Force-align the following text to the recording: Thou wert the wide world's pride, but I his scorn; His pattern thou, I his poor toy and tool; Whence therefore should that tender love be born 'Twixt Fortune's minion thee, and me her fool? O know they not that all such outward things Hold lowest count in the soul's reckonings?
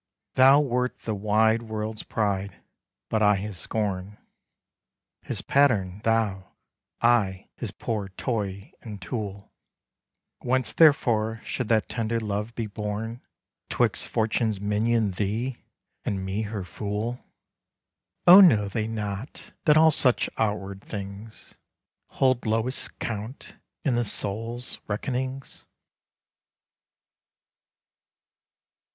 Thou 0.33 0.59
wert 0.61 0.97
the 1.03 1.13
wide 1.13 1.61
world's 1.61 2.01
pride, 2.01 2.55
but 3.07 3.21
I 3.21 3.35
his 3.35 3.59
scorn; 3.59 4.17
His 5.21 5.43
pattern 5.43 6.01
thou, 6.03 6.53
I 7.03 7.49
his 7.55 7.69
poor 7.69 8.09
toy 8.09 8.71
and 8.81 8.99
tool; 8.99 9.51
Whence 10.39 10.73
therefore 10.73 11.39
should 11.43 11.67
that 11.67 11.87
tender 11.87 12.19
love 12.19 12.55
be 12.55 12.65
born 12.65 13.21
'Twixt 13.69 14.07
Fortune's 14.07 14.59
minion 14.59 15.11
thee, 15.11 15.59
and 16.03 16.25
me 16.25 16.41
her 16.49 16.63
fool? 16.63 17.23
O 18.25 18.41
know 18.41 18.67
they 18.69 18.87
not 18.87 19.51
that 19.65 19.77
all 19.77 19.91
such 19.91 20.27
outward 20.35 20.81
things 20.81 21.53
Hold 22.17 22.47
lowest 22.47 22.97
count 22.97 23.57
in 23.85 23.93
the 23.93 24.03
soul's 24.05 24.79
reckonings? 24.87 25.67